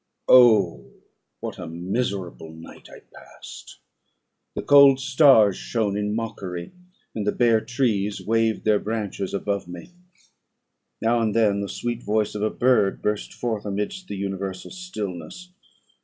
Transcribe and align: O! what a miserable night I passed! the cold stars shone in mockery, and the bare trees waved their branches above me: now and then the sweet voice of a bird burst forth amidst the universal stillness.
O! 0.27 0.89
what 1.41 1.59
a 1.59 1.67
miserable 1.67 2.51
night 2.51 2.89
I 2.89 3.01
passed! 3.13 3.77
the 4.55 4.63
cold 4.63 4.99
stars 4.99 5.57
shone 5.57 5.95
in 5.95 6.15
mockery, 6.15 6.71
and 7.13 7.27
the 7.27 7.31
bare 7.31 7.61
trees 7.61 8.19
waved 8.19 8.65
their 8.65 8.79
branches 8.79 9.31
above 9.31 9.67
me: 9.67 9.91
now 11.03 11.19
and 11.21 11.35
then 11.35 11.61
the 11.61 11.69
sweet 11.69 12.01
voice 12.01 12.33
of 12.33 12.41
a 12.41 12.49
bird 12.49 13.03
burst 13.03 13.31
forth 13.35 13.63
amidst 13.63 14.07
the 14.07 14.17
universal 14.17 14.71
stillness. 14.71 15.51